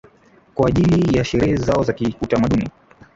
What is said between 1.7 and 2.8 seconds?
za kiutamaduni